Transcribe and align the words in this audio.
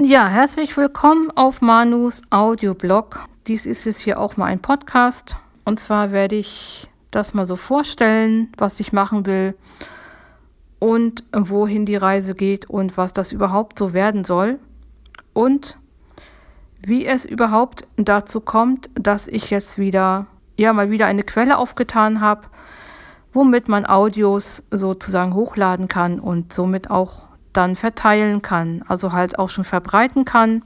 Ja, 0.00 0.28
herzlich 0.28 0.76
willkommen 0.76 1.32
auf 1.34 1.60
Manus 1.60 2.22
Audioblog. 2.30 3.26
Dies 3.48 3.66
ist 3.66 3.84
jetzt 3.84 3.98
hier 3.98 4.20
auch 4.20 4.36
mal 4.36 4.44
ein 4.44 4.60
Podcast. 4.60 5.34
Und 5.64 5.80
zwar 5.80 6.12
werde 6.12 6.36
ich 6.36 6.86
das 7.10 7.34
mal 7.34 7.48
so 7.48 7.56
vorstellen, 7.56 8.52
was 8.56 8.78
ich 8.78 8.92
machen 8.92 9.26
will 9.26 9.56
und 10.78 11.24
wohin 11.36 11.84
die 11.84 11.96
Reise 11.96 12.36
geht 12.36 12.70
und 12.70 12.96
was 12.96 13.12
das 13.12 13.32
überhaupt 13.32 13.76
so 13.76 13.92
werden 13.92 14.22
soll. 14.22 14.60
Und 15.32 15.76
wie 16.86 17.04
es 17.04 17.24
überhaupt 17.24 17.88
dazu 17.96 18.40
kommt, 18.40 18.90
dass 18.94 19.26
ich 19.26 19.50
jetzt 19.50 19.78
wieder, 19.78 20.26
ja, 20.56 20.72
mal 20.72 20.92
wieder 20.92 21.06
eine 21.06 21.24
Quelle 21.24 21.58
aufgetan 21.58 22.20
habe, 22.20 22.42
womit 23.32 23.68
man 23.68 23.84
Audios 23.84 24.62
sozusagen 24.70 25.34
hochladen 25.34 25.88
kann 25.88 26.20
und 26.20 26.52
somit 26.52 26.88
auch 26.88 27.27
dann 27.58 27.74
verteilen 27.74 28.40
kann, 28.40 28.84
also 28.86 29.12
halt 29.12 29.36
auch 29.38 29.50
schon 29.50 29.64
verbreiten 29.64 30.24
kann, 30.24 30.64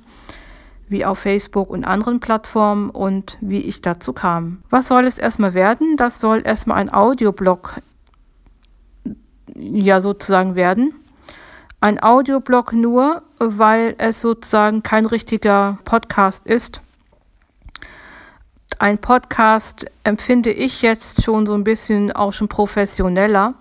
wie 0.89 1.07
auf 1.07 1.21
Facebook 1.21 1.71
und 1.71 1.85
anderen 1.85 2.21
Plattformen 2.21 2.91
und 2.91 3.39
wie 3.41 3.61
ich 3.63 3.81
dazu 3.81 4.13
kam. 4.13 4.63
Was 4.69 4.89
soll 4.89 5.07
es 5.07 5.17
erstmal 5.17 5.55
werden? 5.55 5.97
Das 5.97 6.21
soll 6.21 6.43
erstmal 6.45 6.77
ein 6.77 6.93
Audioblog 6.93 7.77
ja 9.55 10.03
sozusagen 10.03 10.55
werden. 10.55 10.95
Ein 11.81 12.03
Audioblog 12.03 12.75
nur, 12.75 13.23
weil 13.39 13.95
es 13.97 14.21
sozusagen 14.21 14.83
kein 14.83 15.07
richtiger 15.07 15.79
Podcast 15.85 16.47
ist. 16.47 16.83
Ein 18.79 18.99
Podcast 18.99 19.87
empfinde 20.05 20.53
ich 20.53 20.83
jetzt 20.83 21.25
schon 21.25 21.47
so 21.47 21.55
ein 21.55 21.65
bisschen 21.65 22.13
auch 22.13 22.35
schon 22.35 22.49
professioneller. 22.49 23.55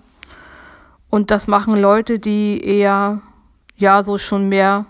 Und 1.12 1.30
das 1.30 1.48
machen 1.48 1.76
Leute, 1.76 2.20
die 2.20 2.64
eher, 2.64 3.22
ja, 3.82 4.04
so 4.04 4.18
schon 4.18 4.48
mehr 4.48 4.86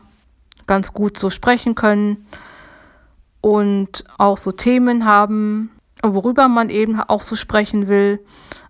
ganz 0.68 0.94
gut 0.94 1.18
so 1.18 1.30
sprechen 1.30 1.76
können 1.76 2.28
und 3.42 4.04
auch 4.18 4.38
so 4.38 4.52
Themen 4.52 5.06
haben, 5.06 5.72
worüber 6.04 6.48
man 6.48 6.70
eben 6.70 7.00
auch 7.00 7.22
so 7.22 7.36
sprechen 7.36 7.88
will. 7.88 8.20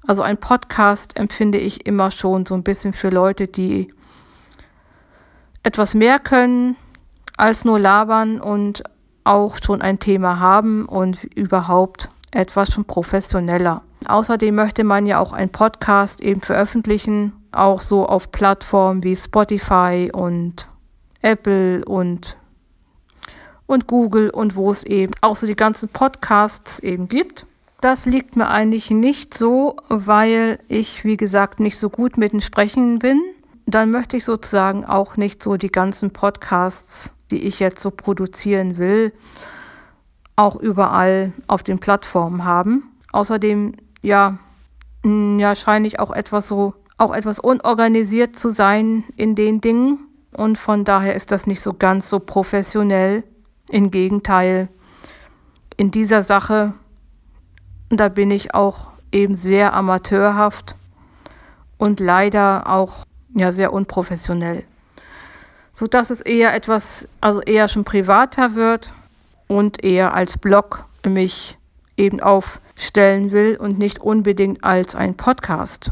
Also 0.08 0.22
ein 0.22 0.38
Podcast 0.38 1.16
empfinde 1.18 1.58
ich 1.58 1.86
immer 1.86 2.10
schon 2.10 2.46
so 2.46 2.56
ein 2.56 2.64
bisschen 2.64 2.94
für 2.94 3.10
Leute, 3.10 3.48
die 3.48 3.94
etwas 5.64 5.94
mehr 5.94 6.20
können 6.20 6.76
als 7.38 7.66
nur 7.66 7.80
labern 7.80 8.42
und 8.42 8.84
auch 9.24 9.58
schon 9.64 9.82
ein 9.82 10.00
Thema 10.00 10.40
haben 10.40 10.86
und 10.86 11.24
überhaupt 11.24 12.10
etwas 12.32 12.74
schon 12.74 12.86
professioneller. 12.86 13.84
Außerdem 14.06 14.56
möchte 14.56 14.84
man 14.84 15.06
ja 15.06 15.20
auch 15.20 15.34
einen 15.34 15.52
Podcast 15.52 16.22
eben 16.22 16.42
veröffentlichen, 16.42 17.34
auch 17.52 17.82
so 17.82 18.06
auf 18.06 18.32
Plattformen 18.32 19.04
wie 19.04 19.16
Spotify 19.16 20.10
und 20.14 20.68
Apple 21.22 21.86
und, 21.86 22.38
und 23.68 23.88
Google 23.88 24.30
und 24.30 24.56
wo 24.56 24.72
es 24.72 24.84
eben 24.84 25.14
auch 25.22 25.36
so 25.36 25.48
die 25.48 25.56
ganzen 25.56 25.90
Podcasts 25.90 26.80
eben 26.80 27.08
gibt. 27.08 27.46
Das 27.82 28.06
liegt 28.06 28.36
mir 28.36 28.48
eigentlich 28.48 28.92
nicht 28.92 29.34
so, 29.34 29.78
weil 29.90 30.60
ich, 30.68 31.04
wie 31.04 31.18
gesagt, 31.18 31.60
nicht 31.60 31.80
so 31.80 31.90
gut 31.90 32.18
mit 32.18 32.32
dem 32.32 32.42
Sprechen 32.42 33.00
bin 33.00 33.20
dann 33.66 33.92
möchte 33.92 34.18
ich 34.18 34.26
sozusagen 34.26 34.86
auch 34.86 35.18
nicht 35.18 35.42
so 35.42 35.58
die 35.58 35.72
ganzen 35.72 36.12
Podcasts, 36.12 37.12
die 37.30 37.44
ich 37.44 37.60
jetzt 37.60 37.82
so 37.82 37.92
produzieren 37.92 38.78
will, 38.78 39.14
auch 40.36 40.56
überall 40.56 41.34
auf 41.48 41.64
den 41.64 41.80
Plattformen 41.80 42.44
haben. 42.44 42.92
Außerdem, 43.12 43.74
ja, 44.02 44.38
ja, 45.04 45.56
scheine 45.56 45.88
ich 45.88 46.00
auch 46.00 46.12
etwas 46.12 46.48
so, 46.48 46.74
auch 47.02 47.14
etwas 47.16 47.40
unorganisiert 47.40 48.38
zu 48.38 48.50
sein 48.50 49.04
in 49.18 49.34
den 49.34 49.60
Dingen. 49.60 50.08
Und 50.38 50.58
von 50.60 50.86
daher 50.86 51.16
ist 51.16 51.32
das 51.32 51.48
nicht 51.48 51.60
so 51.60 51.74
ganz 51.74 52.08
so 52.08 52.20
professionell. 52.20 53.24
Im 53.70 53.90
Gegenteil, 53.90 54.70
in 55.78 55.90
dieser 55.90 56.22
Sache, 56.22 56.74
da 57.90 58.08
bin 58.08 58.30
ich 58.30 58.54
auch 58.54 58.90
eben 59.12 59.34
sehr 59.34 59.74
amateurhaft 59.74 60.76
und 61.78 62.00
leider 62.00 62.70
auch 62.70 63.06
ja 63.34 63.52
sehr 63.52 63.74
unprofessionell. 63.74 64.64
So 65.74 65.88
dass 65.88 66.12
es 66.12 66.22
eher 66.22 66.54
etwas, 66.54 67.08
also 67.20 67.42
eher 67.42 67.68
schon 67.68 67.84
privater 67.84 68.56
wird 68.56 68.94
und 69.48 69.84
eher 69.84 70.14
als 70.14 70.38
Blog 70.38 70.86
mich 71.04 71.58
eben 71.98 72.20
aufstellen 72.20 73.32
will 73.32 73.58
und 73.58 73.80
nicht 73.80 74.00
unbedingt 74.00 74.64
als 74.64 74.96
ein 74.96 75.16
Podcast. 75.16 75.92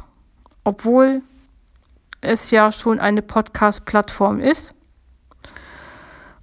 Obwohl 0.70 1.22
es 2.22 2.52
ja 2.52 2.72
schon 2.72 3.00
eine 3.00 3.24
Podcast-Plattform 3.24 4.40
ist. 4.40 4.76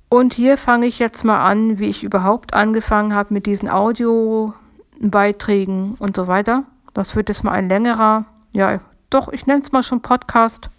Und 0.09 0.35
hier 0.35 0.57
fange 0.57 0.87
ich 0.87 0.99
jetzt 0.99 1.25
mal 1.25 1.49
an, 1.49 1.79
wie 1.79 1.89
ich 1.89 2.03
überhaupt 2.03 2.53
angefangen 2.53 3.15
habe 3.15 3.33
mit 3.33 3.47
diesen 3.47 3.69
Audiobeiträgen 3.69 5.95
und 6.01 6.17
so 6.17 6.27
weiter. 6.27 6.65
Das 6.93 7.15
wird 7.15 7.29
jetzt 7.29 7.45
mal 7.45 7.53
ein 7.53 7.69
längerer, 7.69 8.25
ja, 8.53 8.81
doch, 9.11 9.33
ich 9.33 9.47
nenne 9.47 9.61
es 9.61 9.71
mal 9.71 9.85
schon 9.85 10.03
Podcast 10.03 10.71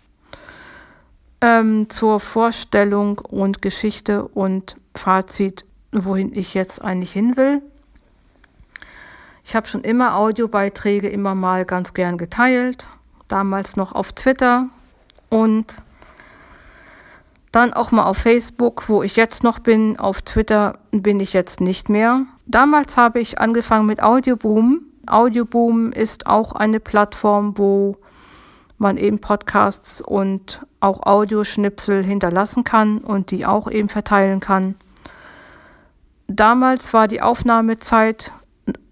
ähm, 1.39 1.89
zur 1.89 2.19
Vorstellung 2.19 3.19
und 3.19 3.61
Geschichte 3.61 4.27
und 4.27 4.75
Fazit, 4.93 5.63
wohin 5.93 6.35
ich 6.35 6.53
jetzt 6.53 6.81
eigentlich 6.81 7.13
hin 7.13 7.37
will. 7.37 7.61
Ich 9.45 9.55
habe 9.55 9.67
schon 9.67 9.85
immer 9.85 10.17
Audiobeiträge 10.17 11.07
immer 11.07 11.33
mal 11.33 11.63
ganz 11.63 11.93
gern 11.93 12.17
geteilt, 12.17 12.89
damals 13.27 13.75
noch 13.75 13.93
auf 13.93 14.13
Twitter 14.13 14.67
und 15.29 15.77
dann 17.51 17.73
auch 17.73 17.91
mal 17.91 18.05
auf 18.05 18.17
Facebook, 18.17 18.87
wo 18.89 19.03
ich 19.03 19.15
jetzt 19.15 19.43
noch 19.43 19.59
bin. 19.59 19.97
Auf 19.97 20.21
Twitter 20.21 20.79
bin 20.91 21.19
ich 21.19 21.33
jetzt 21.33 21.61
nicht 21.61 21.89
mehr. 21.89 22.25
Damals 22.45 22.97
habe 22.97 23.19
ich 23.19 23.39
angefangen 23.39 23.87
mit 23.87 24.01
Audioboom. 24.01 24.81
Audioboom 25.07 25.91
ist 25.91 26.27
auch 26.27 26.51
eine 26.51 26.79
Plattform, 26.79 27.57
wo 27.57 27.97
man 28.77 28.97
eben 28.97 29.19
Podcasts 29.19 30.01
und 30.01 30.61
auch 30.79 31.03
Audioschnipsel 31.03 32.03
hinterlassen 32.03 32.63
kann 32.63 32.99
und 32.99 33.31
die 33.31 33.45
auch 33.45 33.71
eben 33.71 33.89
verteilen 33.89 34.39
kann. 34.39 34.75
Damals 36.27 36.93
war 36.93 37.07
die 37.07 37.21
Aufnahmezeit 37.21 38.31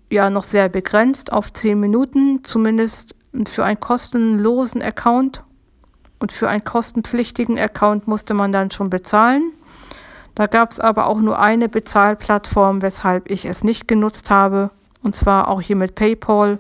ja 0.10 0.30
noch 0.30 0.44
sehr 0.44 0.70
begrenzt 0.70 1.32
auf 1.32 1.52
10 1.52 1.80
Minuten, 1.80 2.44
zumindest 2.44 3.16
für 3.46 3.64
einen 3.64 3.80
kostenlosen 3.80 4.82
Account. 4.82 5.44
Und 6.20 6.32
für 6.32 6.48
einen 6.48 6.64
kostenpflichtigen 6.64 7.60
Account 7.60 8.08
musste 8.08 8.34
man 8.34 8.52
dann 8.52 8.72
schon 8.72 8.90
bezahlen. 8.90 9.52
Da 10.34 10.48
gab 10.48 10.72
es 10.72 10.80
aber 10.80 11.08
auch 11.08 11.20
nur 11.20 11.40
eine 11.40 11.70
Bezahlplattform, 11.70 12.82
weshalb 12.82 13.30
ich 13.30 13.46
es 13.46 13.64
nicht 13.64 13.88
genutzt 13.88 14.30
habe. 14.30 14.72
Und 15.04 15.16
zwar 15.16 15.50
auch 15.50 15.62
hier 15.62 15.76
mit 15.76 15.96
PayPal 15.96 16.60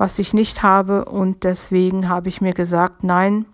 was 0.00 0.18
ich 0.18 0.32
nicht 0.32 0.62
habe. 0.62 1.04
Und 1.04 1.44
deswegen 1.44 2.08
habe 2.08 2.30
ich 2.30 2.40
mir 2.40 2.54
gesagt, 2.54 3.04
nein, 3.04 3.44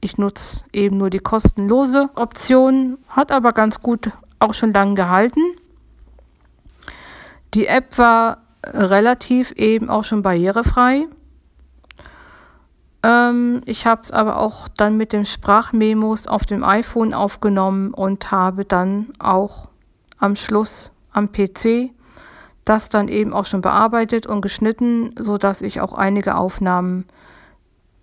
ich 0.00 0.18
nutze 0.18 0.64
eben 0.72 0.96
nur 0.96 1.08
die 1.08 1.20
kostenlose 1.20 2.10
Option, 2.16 2.98
hat 3.08 3.30
aber 3.30 3.52
ganz 3.52 3.80
gut 3.80 4.10
auch 4.40 4.54
schon 4.54 4.72
lang 4.72 4.96
gehalten. 4.96 5.40
Die 7.54 7.68
App 7.68 7.96
war 7.96 8.38
relativ 8.64 9.52
eben 9.52 9.88
auch 9.88 10.02
schon 10.02 10.22
barrierefrei. 10.22 11.06
Ähm, 13.06 13.60
ich 13.66 13.86
habe 13.86 14.02
es 14.02 14.10
aber 14.10 14.38
auch 14.38 14.66
dann 14.68 14.96
mit 14.96 15.12
den 15.12 15.26
Sprachmemos 15.26 16.26
auf 16.26 16.44
dem 16.44 16.64
iPhone 16.64 17.14
aufgenommen 17.14 17.94
und 17.94 18.32
habe 18.32 18.64
dann 18.64 19.12
auch 19.20 19.68
am 20.18 20.34
Schluss 20.34 20.90
am 21.12 21.30
PC 21.30 21.90
das 22.66 22.88
dann 22.88 23.06
eben 23.08 23.32
auch 23.32 23.46
schon 23.46 23.62
bearbeitet 23.62 24.26
und 24.26 24.40
geschnitten, 24.42 25.14
so 25.18 25.38
dass 25.38 25.62
ich 25.62 25.80
auch 25.80 25.92
einige 25.92 26.34
Aufnahmen 26.34 27.06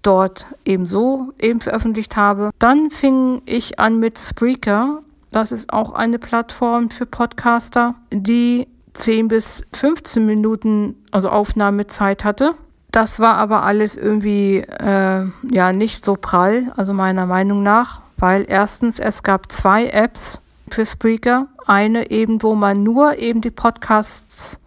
dort 0.02 0.48
ebenso 0.66 1.34
eben 1.38 1.60
veröffentlicht 1.60 2.16
habe. 2.16 2.50
Dann 2.60 2.90
fing 2.90 3.42
ich 3.46 3.80
an 3.80 4.00
mit 4.00 4.18
Spreaker. 4.18 5.02
Das 5.32 5.52
ist 5.52 5.72
auch 5.72 5.94
eine 5.94 6.18
Plattform 6.18 6.90
für 6.90 7.06
Podcaster, 7.06 7.96
die 8.12 8.68
10 8.94 9.28
bis 9.28 9.66
15 9.74 10.26
Minuten, 10.26 10.96
also 11.12 11.30
Aufnahmezeit 11.30 12.24
hatte. 12.24 12.54
Das 12.94 13.20
war 13.20 13.38
aber 13.38 13.64
alles 13.64 13.98
irgendwie 13.98 14.58
äh, 14.58 15.26
ja 15.50 15.74
nicht 15.74 16.06
so 16.06 16.14
prall, 16.14 16.72
also 16.78 16.94
meiner 16.94 17.26
Meinung 17.26 17.64
nach, 17.64 18.02
weil 18.18 18.46
erstens 18.48 19.00
es 19.00 19.24
gab 19.24 19.52
zwei 19.52 19.88
Apps 19.88 20.40
für 20.70 20.86
Spreaker. 20.86 21.48
Eine 21.66 22.12
eben, 22.12 22.44
wo 22.44 22.54
man 22.54 22.84
nur 22.84 23.18
eben 23.18 23.42
die 23.42 23.50
Podcasts 23.50 24.60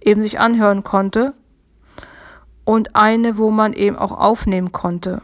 eben 0.00 0.22
sich 0.22 0.38
anhören 0.38 0.84
konnte 0.84 1.34
und 2.62 2.94
eine, 2.94 3.38
wo 3.38 3.50
man 3.50 3.72
eben 3.72 3.96
auch 3.96 4.12
aufnehmen 4.12 4.70
konnte. 4.70 5.20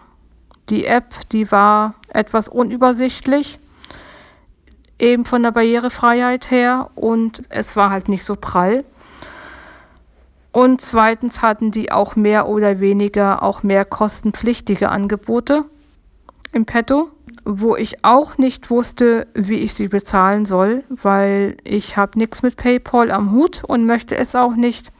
Die 0.70 0.86
App, 0.86 1.28
die 1.30 1.52
war 1.52 1.94
etwas 2.08 2.48
unübersichtlich, 2.48 3.60
eben 4.98 5.24
von 5.24 5.44
der 5.44 5.52
Barrierefreiheit 5.52 6.50
her 6.50 6.90
und 6.96 7.42
es 7.48 7.76
war 7.76 7.90
halt 7.90 8.08
nicht 8.08 8.24
so 8.24 8.34
prall. 8.34 8.84
Und 10.52 10.80
zweitens 10.80 11.42
hatten 11.42 11.70
die 11.70 11.92
auch 11.92 12.16
mehr 12.16 12.48
oder 12.48 12.80
weniger 12.80 13.42
auch 13.42 13.62
mehr 13.62 13.84
kostenpflichtige 13.84 14.88
Angebote 14.88 15.64
im 16.52 16.66
Petto. 16.66 17.10
wo 17.44 17.76
ich 17.76 18.04
auch 18.04 18.38
nicht 18.38 18.70
wusste, 18.70 19.26
wie 19.34 19.54
ich 19.56 19.74
sie 19.74 19.88
bezahlen 19.88 20.44
soll, 20.46 20.84
weil 20.88 21.56
ich 21.64 21.96
habe 21.96 22.18
nichts 22.18 22.42
mit 22.42 22.56
PayPal 22.56 23.10
am 23.10 23.32
Hut 23.32 23.62
und 23.64 23.86
möchte 23.86 24.16
es 24.16 24.34
auch 24.34 24.54
nicht. 24.54 24.92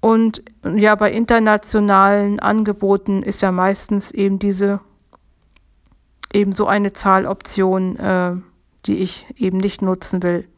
Und 0.00 0.42
ja, 0.64 0.94
bei 0.96 1.12
internationalen 1.12 2.40
Angeboten 2.40 3.22
ist 3.22 3.42
ja 3.42 3.52
meistens 3.52 4.10
eben 4.10 4.38
diese 4.38 4.80
eben 6.32 6.52
so 6.52 6.66
eine 6.66 6.92
Zahloption, 6.92 7.96
äh, 7.96 8.32
die 8.86 8.96
ich 8.96 9.26
eben 9.36 9.58
nicht 9.58 9.82
nutzen 9.82 10.22
will. 10.22 10.48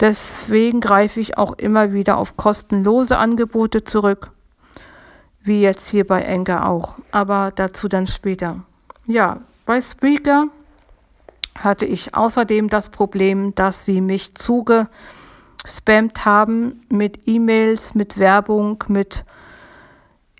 Deswegen 0.00 0.80
greife 0.80 1.20
ich 1.20 1.38
auch 1.38 1.52
immer 1.52 1.92
wieder 1.92 2.18
auf 2.18 2.36
kostenlose 2.36 3.16
Angebote 3.16 3.84
zurück, 3.84 4.30
wie 5.42 5.62
jetzt 5.62 5.88
hier 5.88 6.06
bei 6.06 6.22
Enker 6.22 6.68
auch, 6.68 6.96
aber 7.12 7.52
dazu 7.54 7.88
dann 7.88 8.06
später. 8.06 8.62
Ja, 9.06 9.40
bei 9.64 9.80
Spreaker 9.80 10.48
hatte 11.58 11.86
ich 11.86 12.14
außerdem 12.14 12.68
das 12.68 12.90
Problem, 12.90 13.54
dass 13.54 13.86
sie 13.86 14.02
mich 14.02 14.34
zugespammt 14.34 16.24
haben 16.24 16.82
mit 16.90 17.26
E-Mails, 17.26 17.94
mit 17.94 18.18
Werbung, 18.18 18.84
mit 18.88 19.24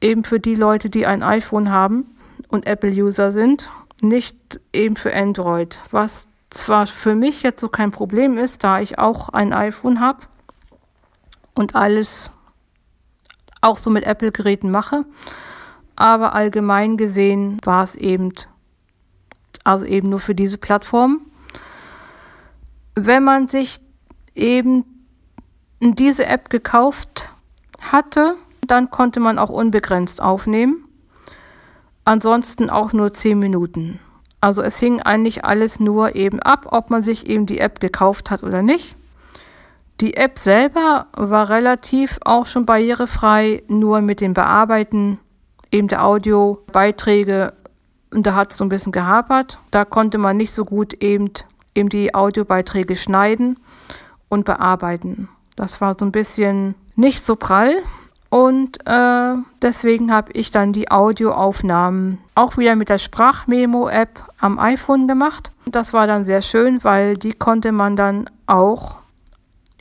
eben 0.00 0.24
für 0.24 0.38
die 0.40 0.54
Leute, 0.54 0.90
die 0.90 1.06
ein 1.06 1.22
iPhone 1.22 1.70
haben 1.70 2.16
und 2.48 2.66
Apple-User 2.66 3.32
sind, 3.32 3.70
nicht 4.00 4.60
eben 4.72 4.96
für 4.96 5.14
Android. 5.14 5.80
Was 5.90 6.28
zwar 6.50 6.86
für 6.86 7.14
mich 7.14 7.42
jetzt 7.42 7.60
so 7.60 7.68
kein 7.68 7.90
Problem 7.90 8.38
ist, 8.38 8.64
da 8.64 8.80
ich 8.80 8.98
auch 8.98 9.28
ein 9.30 9.52
iPhone 9.52 10.00
habe 10.00 10.20
und 11.54 11.74
alles 11.74 12.30
auch 13.60 13.76
so 13.76 13.90
mit 13.90 14.04
Apple-Geräten 14.04 14.70
mache, 14.70 15.04
aber 15.96 16.34
allgemein 16.34 16.96
gesehen 16.96 17.58
war 17.64 17.84
es 17.84 17.94
eben, 17.94 18.32
also 19.64 19.84
eben 19.84 20.08
nur 20.08 20.20
für 20.20 20.34
diese 20.34 20.58
Plattform. 20.58 21.20
Wenn 22.94 23.22
man 23.22 23.46
sich 23.46 23.80
eben 24.34 24.84
diese 25.80 26.26
App 26.26 26.50
gekauft 26.50 27.30
hatte, 27.80 28.34
dann 28.66 28.90
konnte 28.90 29.20
man 29.20 29.38
auch 29.38 29.50
unbegrenzt 29.50 30.20
aufnehmen. 30.20 30.84
Ansonsten 32.04 32.70
auch 32.70 32.92
nur 32.92 33.12
10 33.12 33.38
Minuten. 33.38 34.00
Also 34.40 34.62
es 34.62 34.78
hing 34.78 35.00
eigentlich 35.00 35.44
alles 35.44 35.80
nur 35.80 36.16
eben 36.16 36.40
ab, 36.40 36.66
ob 36.70 36.90
man 36.90 37.02
sich 37.02 37.26
eben 37.26 37.46
die 37.46 37.58
App 37.58 37.80
gekauft 37.80 38.30
hat 38.30 38.42
oder 38.42 38.62
nicht. 38.62 38.96
Die 40.00 40.16
App 40.16 40.38
selber 40.38 41.08
war 41.12 41.50
relativ 41.50 42.18
auch 42.24 42.46
schon 42.46 42.64
barrierefrei, 42.64 43.62
nur 43.68 44.00
mit 44.00 44.22
dem 44.22 44.32
Bearbeiten 44.32 45.18
eben 45.70 45.88
der 45.88 46.04
Audiobeiträge, 46.04 47.52
und 48.12 48.26
da 48.26 48.34
hat 48.34 48.50
es 48.52 48.58
so 48.58 48.64
ein 48.64 48.68
bisschen 48.68 48.92
gehapert. 48.92 49.58
Da 49.70 49.84
konnte 49.84 50.18
man 50.18 50.36
nicht 50.36 50.52
so 50.52 50.64
gut 50.64 50.94
eben, 50.94 51.30
eben 51.74 51.88
die 51.88 52.14
Audiobeiträge 52.14 52.96
schneiden 52.96 53.58
und 54.28 54.44
bearbeiten. 54.44 55.28
Das 55.56 55.80
war 55.80 55.96
so 55.98 56.04
ein 56.04 56.12
bisschen 56.12 56.74
nicht 56.96 57.22
so 57.22 57.36
prall. 57.36 57.74
Und 58.30 58.86
äh, 58.86 59.34
deswegen 59.60 60.12
habe 60.12 60.32
ich 60.32 60.52
dann 60.52 60.72
die 60.72 60.90
Audioaufnahmen 60.90 62.18
auch 62.36 62.56
wieder 62.56 62.76
mit 62.76 62.88
der 62.88 62.98
Sprachmemo-App 62.98 64.24
am 64.38 64.58
iPhone 64.60 65.08
gemacht. 65.08 65.50
Das 65.66 65.92
war 65.92 66.06
dann 66.06 66.22
sehr 66.22 66.40
schön, 66.40 66.82
weil 66.84 67.16
die 67.16 67.32
konnte 67.32 67.72
man 67.72 67.96
dann 67.96 68.30
auch 68.46 68.98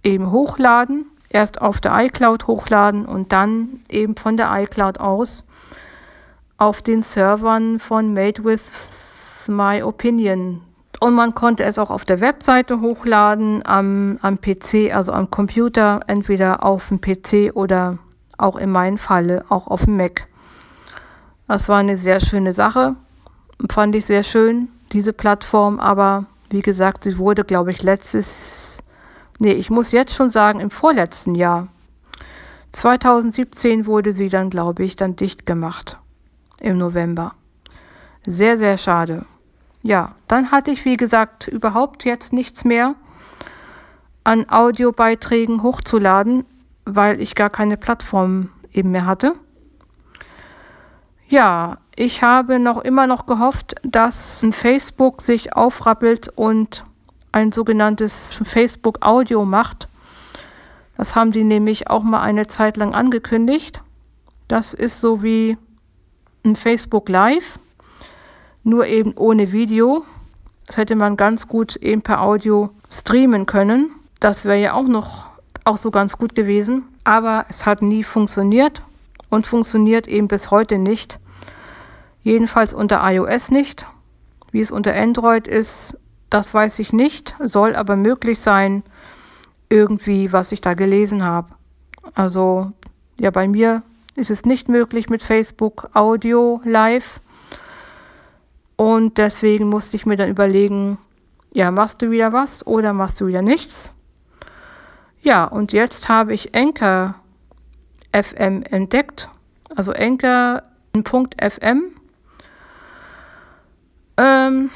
eben 0.04 0.32
hochladen. 0.32 1.06
Erst 1.30 1.62
auf 1.62 1.80
der 1.80 1.94
iCloud 2.06 2.48
hochladen 2.48 3.06
und 3.06 3.32
dann 3.32 3.82
eben 3.88 4.16
von 4.16 4.36
der 4.36 4.52
iCloud 4.52 5.00
aus 5.00 5.44
auf 6.60 6.82
den 6.82 7.02
Servern 7.02 7.80
von 7.80 8.14
Made 8.14 8.44
with 8.44 9.48
My 9.48 9.82
Opinion. 9.82 10.62
Und 11.00 11.16
man 11.16 11.34
konnte 11.34 11.64
es 11.64 11.80
auch 11.80 11.90
auf 11.90 12.04
der 12.04 12.20
Webseite 12.20 12.82
hochladen, 12.82 13.66
am, 13.66 14.20
am 14.22 14.40
PC, 14.42 14.94
also 14.94 15.14
am 15.14 15.32
Computer, 15.32 16.02
entweder 16.08 16.64
auf 16.64 16.90
dem 16.90 17.00
PC 17.00 17.56
oder 17.56 17.98
auch 18.38 18.58
in 18.58 18.70
meinem 18.70 18.98
Falle 18.98 19.46
auch 19.48 19.68
auf 19.68 19.86
dem 19.86 19.96
Mac. 19.96 20.28
Das 21.48 21.70
war 21.70 21.78
eine 21.78 21.96
sehr 21.96 22.20
schöne 22.20 22.52
Sache, 22.52 22.96
fand 23.72 23.96
ich 23.96 24.06
sehr 24.06 24.24
schön, 24.24 24.68
diese 24.92 25.14
Plattform, 25.14 25.80
aber 25.80 26.26
wie 26.50 26.62
gesagt, 26.62 27.06
sie 27.06 27.18
wurde, 27.18 27.46
glaube 27.46 27.72
ich, 27.72 27.82
letztes, 27.82 28.80
nee, 29.40 29.54
ich 29.54 29.70
muss 29.70 29.94
jetzt 29.94 30.14
schon 30.14 30.30
sagen, 30.30 30.60
im 30.60 30.72
vorletzten 30.72 31.36
Jahr. 31.36 31.70
2017 32.74 33.86
wurde 33.86 34.12
sie 34.12 34.28
dann, 34.28 34.50
glaube 34.50 34.84
ich, 34.84 34.98
dann 34.98 35.16
dicht 35.16 35.46
gemacht 35.46 35.98
im 36.60 36.78
November. 36.78 37.34
Sehr, 38.26 38.58
sehr 38.58 38.78
schade. 38.78 39.26
Ja, 39.82 40.16
dann 40.28 40.52
hatte 40.52 40.72
ich, 40.72 40.86
wie 40.86 40.98
gesagt, 40.98 41.48
überhaupt 41.48 42.06
jetzt 42.06 42.34
nichts 42.34 42.66
mehr 42.66 42.96
an 44.24 44.50
Audiobeiträgen 44.50 45.64
hochzuladen 45.64 46.46
weil 46.96 47.22
ich 47.22 47.36
gar 47.36 47.50
keine 47.50 47.78
Plattform 47.78 48.50
eben 48.72 48.92
mehr 48.92 49.06
hatte. 49.06 49.34
Ja, 51.28 51.78
ich 51.96 52.24
habe 52.24 52.60
noch 52.60 52.80
immer 52.80 53.06
noch 53.06 53.26
gehofft, 53.26 53.76
dass 53.84 54.46
Facebook 54.52 55.22
sich 55.22 55.54
aufrappelt 55.54 56.30
und 56.30 56.86
ein 57.32 57.52
sogenanntes 57.52 58.40
Facebook 58.44 59.06
Audio 59.06 59.46
macht. 59.46 59.88
Das 60.98 61.16
haben 61.16 61.32
die 61.32 61.44
nämlich 61.44 61.90
auch 61.90 62.04
mal 62.04 62.22
eine 62.22 62.48
Zeit 62.48 62.78
lang 62.78 62.94
angekündigt. 62.94 63.82
Das 64.48 64.74
ist 64.74 65.02
so 65.02 65.22
wie 65.22 65.58
ein 66.46 66.56
Facebook 66.56 67.10
Live, 67.10 67.60
nur 68.64 68.86
eben 68.86 69.14
ohne 69.16 69.52
Video. 69.52 70.04
Das 70.68 70.78
hätte 70.78 70.96
man 70.96 71.18
ganz 71.18 71.48
gut 71.48 71.76
eben 71.78 72.02
per 72.02 72.22
Audio 72.22 72.70
streamen 72.90 73.46
können. 73.46 73.92
Das 74.20 74.46
wäre 74.46 74.60
ja 74.60 74.74
auch 74.74 74.88
noch 74.88 75.28
auch 75.66 75.78
so 75.78 75.92
ganz 75.92 76.18
gut 76.18 76.36
gewesen, 76.36 76.84
aber 77.04 77.46
es 77.50 77.66
hat 77.66 77.82
nie 77.82 78.04
funktioniert 78.04 78.84
und 79.30 79.48
funktioniert 79.48 80.08
eben 80.08 80.28
bis 80.28 80.52
heute 80.52 80.78
nicht. 80.78 81.20
Jedenfalls 82.24 82.74
unter 82.74 83.02
iOS 83.04 83.52
nicht. 83.52 83.86
Wie 84.52 84.62
es 84.62 84.72
unter 84.72 84.96
Android 84.96 85.48
ist, 85.48 85.98
das 86.30 86.54
weiß 86.54 86.80
ich 86.80 86.92
nicht, 86.92 87.36
soll 87.40 87.76
aber 87.76 87.96
möglich 87.96 88.40
sein, 88.40 88.84
irgendwie, 89.70 90.32
was 90.34 90.52
ich 90.52 90.62
da 90.62 90.74
gelesen 90.74 91.24
habe. 91.24 91.50
Also, 92.16 92.72
ja, 93.20 93.30
bei 93.30 93.48
mir 93.48 93.84
ist 94.16 94.30
es 94.30 94.46
nicht 94.46 94.70
möglich 94.70 95.10
mit 95.10 95.24
Facebook 95.24 95.90
Audio 95.94 96.62
live. 96.64 97.22
Und 98.76 99.18
deswegen 99.18 99.68
musste 99.68 99.98
ich 99.98 100.06
mir 100.06 100.16
dann 100.16 100.30
überlegen, 100.30 100.98
ja, 101.54 101.72
machst 101.72 102.02
du 102.02 102.12
wieder 102.12 102.32
was 102.34 102.66
oder 102.66 102.94
machst 102.94 103.20
du 103.20 103.28
wieder 103.28 103.42
nichts? 103.42 103.94
Ja, 105.22 105.44
und 105.46 105.74
jetzt 105.74 106.08
habe 106.08 106.34
ich 106.34 106.56
Anchor 106.56 107.16
FM 108.14 108.64
entdeckt, 108.64 109.30
also 109.76 109.92
Anchor.fm. 109.92 111.84
Ähm, 114.18 114.70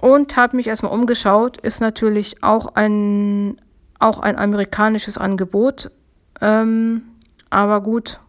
und 0.00 0.36
habe 0.36 0.56
mich 0.56 0.66
erstmal 0.66 0.92
umgeschaut. 0.92 1.60
Ist 1.60 1.80
natürlich 1.80 2.42
auch 2.42 2.74
ein, 2.74 3.56
auch 3.98 4.20
ein 4.20 4.36
amerikanisches 4.38 5.18
Angebot. 5.18 5.90
Ähm, 6.40 7.02
aber 7.50 7.80
gut, 7.80 8.20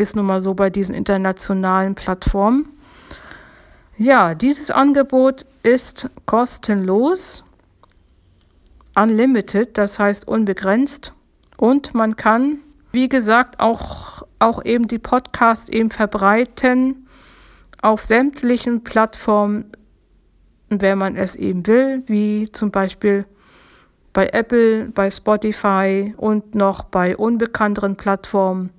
ist 0.00 0.16
nun 0.16 0.26
mal 0.26 0.40
so 0.40 0.54
bei 0.54 0.70
diesen 0.70 0.94
internationalen 0.94 1.94
Plattformen. 1.94 2.68
Ja, 3.96 4.34
dieses 4.34 4.70
Angebot 4.70 5.44
ist 5.62 6.08
kostenlos 6.26 7.44
unlimited, 8.94 9.76
das 9.78 9.98
heißt 9.98 10.26
unbegrenzt. 10.26 11.12
Und 11.56 11.94
man 11.94 12.16
kann, 12.16 12.58
wie 12.92 13.08
gesagt, 13.08 13.60
auch, 13.60 14.22
auch 14.38 14.64
eben 14.64 14.88
die 14.88 14.98
Podcasts 14.98 15.68
eben 15.68 15.90
verbreiten 15.90 17.06
auf 17.82 18.02
sämtlichen 18.02 18.82
Plattformen, 18.82 19.72
wenn 20.68 20.98
man 20.98 21.16
es 21.16 21.36
eben 21.36 21.66
will, 21.66 22.02
wie 22.06 22.50
zum 22.52 22.70
Beispiel 22.70 23.26
bei 24.12 24.28
Apple, 24.28 24.86
bei 24.86 25.10
Spotify 25.10 26.14
und 26.16 26.54
noch 26.54 26.84
bei 26.84 27.16
unbekannteren 27.16 27.96
Plattformen. 27.96 28.70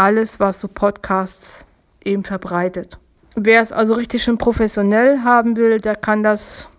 Alles, 0.00 0.40
was 0.40 0.60
so 0.60 0.66
Podcasts 0.66 1.66
eben 2.02 2.24
verbreitet. 2.24 2.98
Wer 3.34 3.60
es 3.60 3.70
also 3.70 3.92
richtig 3.92 4.22
schön 4.22 4.38
professionell 4.38 5.20
haben 5.24 5.58
will, 5.58 5.76
der 5.76 5.94
kann 5.94 6.22
das 6.22 6.70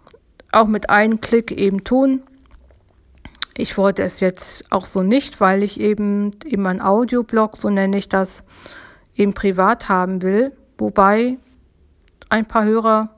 auch 0.52 0.66
mit 0.66 0.90
einem 0.90 1.22
Klick 1.22 1.52
eben 1.52 1.84
tun. 1.84 2.24
Ich 3.54 3.78
wollte 3.78 4.02
es 4.02 4.22
jetzt 4.22 4.72
auch 4.72 4.88
so 4.88 5.04
nicht, 5.04 5.40
weil 5.40 5.62
ich 5.62 5.80
eben 5.80 6.36
eben 6.46 6.66
ein 6.66 6.82
Audioblog, 6.82 7.58
so 7.58 7.70
nenne 7.70 7.96
ich 8.00 8.10
das, 8.10 8.44
eben 9.14 9.36
privat 9.36 9.88
haben 9.88 10.24
will. 10.24 10.52
Wobei 10.80 11.38
ein 12.30 12.48
paar 12.48 12.66
Hörer 12.66 13.10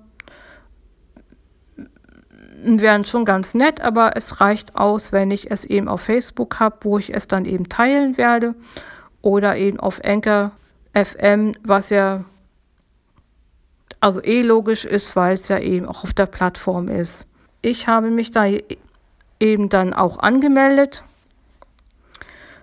wären 2.62 3.06
schon 3.06 3.24
ganz 3.24 3.54
nett, 3.54 3.80
aber 3.80 4.18
es 4.18 4.42
reicht 4.42 4.76
aus, 4.76 5.14
wenn 5.14 5.32
ich 5.32 5.50
es 5.50 5.64
eben 5.64 5.88
auf 5.88 6.02
Facebook 6.02 6.60
habe, 6.60 6.76
wo 6.82 6.98
ich 6.98 7.14
es 7.14 7.30
dann 7.30 7.46
eben 7.46 7.70
teilen 7.70 8.18
werde 8.18 8.54
oder 9.24 9.58
eben 9.58 9.80
auf 9.80 10.04
Anchor 10.04 10.52
FM, 10.94 11.56
was 11.64 11.90
ja 11.90 12.26
also 14.00 14.22
eh 14.22 14.44
logisch 14.44 14.86
ist, 14.86 15.16
weil 15.16 15.34
es 15.34 15.48
ja 15.48 15.58
eben 15.58 15.88
auch 15.88 16.04
auf 16.04 16.14
der 16.14 16.28
Plattform 16.28 16.90
ist. 16.90 17.26
Ich 17.62 17.88
habe 17.88 18.12
mich 18.12 18.32
da 18.32 18.46
eben 19.40 19.70
dann 19.70 19.94
auch 19.94 20.20
angemeldet. 20.20 21.04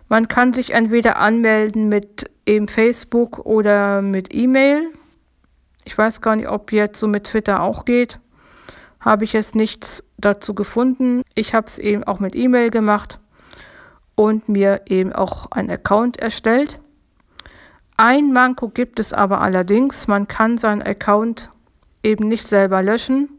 Man 0.09 0.29
kann 0.29 0.53
sich 0.53 0.73
entweder 0.75 1.17
anmelden 1.17 1.89
mit 1.89 2.31
eben 2.45 2.69
Facebook 2.69 3.39
oder 3.41 4.03
mit 4.03 4.35
E-Mail. 4.35 4.93
Ich 5.85 5.97
weiß 5.97 6.21
gar 6.21 6.37
nicht, 6.37 6.49
ob 6.49 6.73
jetzt 6.73 7.01
so 7.01 7.09
mit 7.09 7.25
Twitter 7.25 7.63
auch 7.63 7.87
geht. 7.87 8.21
Habe 9.01 9.25
ich 9.25 9.33
jetzt 9.33 9.55
nichts 9.55 10.05
dazu 10.19 10.55
gefunden. 10.55 11.23
Ich 11.35 11.55
habe 11.55 11.69
es 11.69 11.79
eben 11.79 12.05
auch 12.05 12.21
mit 12.21 12.37
E-Mail 12.37 12.71
gemacht 12.71 13.19
und 14.21 14.51
mir 14.51 14.83
eben 14.85 15.15
auch 15.15 15.51
einen 15.51 15.71
Account 15.71 16.19
erstellt. 16.19 16.79
Ein 17.97 18.35
Manko 18.35 18.69
gibt 18.69 19.01
es 19.01 19.15
aber 19.15 19.41
allerdings, 19.41 20.09
man 20.09 20.29
kann 20.29 20.59
seinen 20.59 20.83
Account 20.83 21.49
eben 22.03 22.29
nicht 22.29 22.47
selber 22.47 22.83
löschen. 22.83 23.31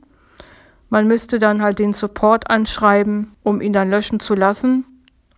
Man 0.89 1.05
müsste 1.05 1.38
dann 1.38 1.61
halt 1.61 1.77
den 1.77 1.93
Support 1.93 2.50
anschreiben, 2.50 3.35
um 3.43 3.61
ihn 3.61 3.73
dann 3.73 3.91
löschen 3.91 4.19
zu 4.19 4.33
lassen. 4.33 4.83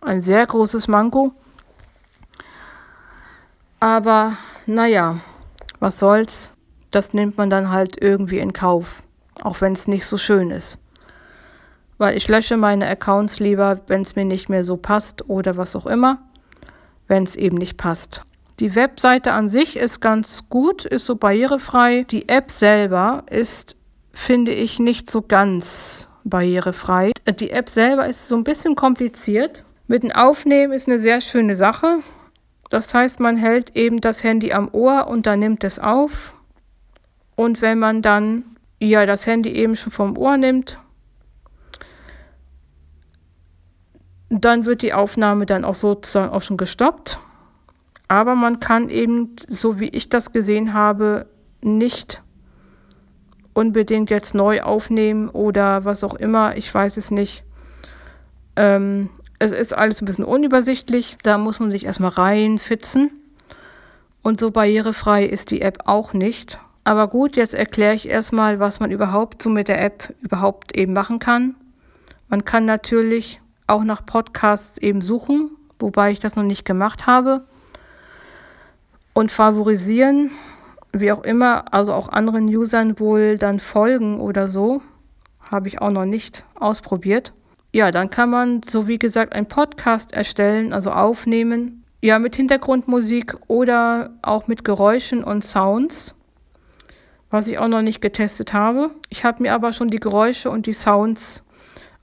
Ein 0.00 0.20
sehr 0.20 0.46
großes 0.46 0.88
Manko. 0.88 1.34
Aber 3.80 4.38
naja, 4.64 5.18
was 5.78 5.98
soll's. 5.98 6.54
Das 6.90 7.12
nimmt 7.12 7.36
man 7.36 7.50
dann 7.50 7.68
halt 7.68 8.00
irgendwie 8.00 8.38
in 8.38 8.54
Kauf, 8.54 9.02
auch 9.42 9.60
wenn 9.60 9.74
es 9.74 9.88
nicht 9.88 10.06
so 10.06 10.16
schön 10.16 10.50
ist. 10.50 10.78
Weil 11.98 12.16
ich 12.16 12.28
lösche 12.28 12.56
meine 12.56 12.88
Accounts 12.88 13.40
lieber, 13.40 13.80
wenn 13.86 14.02
es 14.02 14.16
mir 14.16 14.24
nicht 14.24 14.48
mehr 14.48 14.64
so 14.64 14.76
passt 14.76 15.28
oder 15.28 15.56
was 15.56 15.76
auch 15.76 15.86
immer, 15.86 16.18
wenn 17.06 17.22
es 17.22 17.36
eben 17.36 17.56
nicht 17.56 17.76
passt. 17.76 18.22
Die 18.60 18.76
Webseite 18.76 19.32
an 19.32 19.48
sich 19.48 19.76
ist 19.76 20.00
ganz 20.00 20.48
gut, 20.48 20.84
ist 20.84 21.06
so 21.06 21.16
barrierefrei. 21.16 22.04
Die 22.04 22.28
App 22.28 22.50
selber 22.50 23.24
ist, 23.28 23.74
finde 24.12 24.52
ich, 24.52 24.78
nicht 24.78 25.10
so 25.10 25.22
ganz 25.22 26.08
barrierefrei. 26.22 27.12
Die 27.40 27.50
App 27.50 27.68
selber 27.68 28.06
ist 28.06 28.28
so 28.28 28.36
ein 28.36 28.44
bisschen 28.44 28.76
kompliziert. 28.76 29.64
Mit 29.86 30.02
dem 30.02 30.12
Aufnehmen 30.12 30.72
ist 30.72 30.88
eine 30.88 30.98
sehr 30.98 31.20
schöne 31.20 31.56
Sache. 31.56 31.98
Das 32.70 32.94
heißt, 32.94 33.20
man 33.20 33.36
hält 33.36 33.76
eben 33.76 34.00
das 34.00 34.22
Handy 34.22 34.52
am 34.52 34.68
Ohr 34.72 35.08
und 35.08 35.26
dann 35.26 35.40
nimmt 35.40 35.64
es 35.64 35.78
auf. 35.78 36.34
Und 37.36 37.60
wenn 37.60 37.78
man 37.78 38.02
dann 38.02 38.44
ja 38.78 39.04
das 39.04 39.26
Handy 39.26 39.50
eben 39.50 39.76
schon 39.76 39.92
vom 39.92 40.16
Ohr 40.16 40.36
nimmt, 40.36 40.78
dann 44.30 44.66
wird 44.66 44.82
die 44.82 44.92
Aufnahme 44.92 45.46
dann 45.46 45.64
auch 45.64 45.74
sozusagen 45.74 46.32
auch 46.32 46.42
schon 46.42 46.56
gestoppt. 46.56 47.18
Aber 48.08 48.34
man 48.34 48.60
kann 48.60 48.90
eben, 48.90 49.36
so 49.48 49.80
wie 49.80 49.88
ich 49.88 50.08
das 50.08 50.32
gesehen 50.32 50.74
habe, 50.74 51.26
nicht 51.62 52.22
unbedingt 53.54 54.10
jetzt 54.10 54.34
neu 54.34 54.62
aufnehmen 54.62 55.28
oder 55.28 55.84
was 55.84 56.04
auch 56.04 56.14
immer. 56.14 56.56
Ich 56.56 56.72
weiß 56.72 56.96
es 56.96 57.10
nicht. 57.10 57.44
Ähm, 58.56 59.10
es 59.38 59.52
ist 59.52 59.76
alles 59.76 60.02
ein 60.02 60.04
bisschen 60.04 60.24
unübersichtlich. 60.24 61.16
Da 61.22 61.38
muss 61.38 61.60
man 61.60 61.70
sich 61.70 61.84
erstmal 61.84 62.10
reinfitzen. 62.10 63.10
Und 64.22 64.40
so 64.40 64.50
barrierefrei 64.50 65.24
ist 65.24 65.50
die 65.50 65.60
App 65.60 65.82
auch 65.86 66.12
nicht. 66.12 66.58
Aber 66.82 67.08
gut, 67.08 67.36
jetzt 67.36 67.54
erkläre 67.54 67.94
ich 67.94 68.08
erstmal, 68.08 68.60
was 68.60 68.80
man 68.80 68.90
überhaupt 68.90 69.42
so 69.42 69.48
mit 69.48 69.68
der 69.68 69.82
App 69.82 70.14
überhaupt 70.20 70.76
eben 70.76 70.92
machen 70.92 71.18
kann. 71.18 71.54
Man 72.28 72.44
kann 72.44 72.66
natürlich 72.66 73.40
auch 73.66 73.84
nach 73.84 74.04
Podcasts 74.04 74.78
eben 74.78 75.00
suchen, 75.00 75.50
wobei 75.78 76.10
ich 76.10 76.20
das 76.20 76.36
noch 76.36 76.42
nicht 76.42 76.64
gemacht 76.64 77.06
habe 77.06 77.44
und 79.14 79.32
favorisieren, 79.32 80.30
wie 80.92 81.12
auch 81.12 81.22
immer, 81.22 81.72
also 81.72 81.92
auch 81.92 82.08
anderen 82.08 82.46
Usern 82.46 82.98
wohl 83.00 83.38
dann 83.38 83.60
folgen 83.60 84.20
oder 84.20 84.48
so. 84.48 84.82
Habe 85.40 85.68
ich 85.68 85.80
auch 85.80 85.90
noch 85.90 86.04
nicht 86.04 86.44
ausprobiert. 86.54 87.32
Ja, 87.72 87.90
dann 87.90 88.10
kann 88.10 88.30
man, 88.30 88.60
so 88.68 88.86
wie 88.86 88.98
gesagt, 88.98 89.32
einen 89.32 89.46
Podcast 89.46 90.12
erstellen, 90.12 90.72
also 90.72 90.90
aufnehmen. 90.90 91.84
Ja, 92.00 92.18
mit 92.18 92.36
Hintergrundmusik 92.36 93.36
oder 93.48 94.10
auch 94.22 94.46
mit 94.46 94.64
Geräuschen 94.64 95.24
und 95.24 95.44
Sounds, 95.44 96.14
was 97.30 97.48
ich 97.48 97.58
auch 97.58 97.68
noch 97.68 97.82
nicht 97.82 98.00
getestet 98.00 98.52
habe. 98.52 98.90
Ich 99.08 99.24
habe 99.24 99.42
mir 99.42 99.54
aber 99.54 99.72
schon 99.72 99.88
die 99.88 100.00
Geräusche 100.00 100.50
und 100.50 100.66
die 100.66 100.74
Sounds 100.74 101.43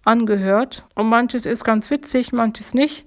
angehört. 0.04 0.86
Und 0.96 1.10
manches 1.10 1.46
ist 1.46 1.64
ganz 1.64 1.90
witzig, 1.90 2.34
manches 2.34 2.74
nicht. 2.74 3.06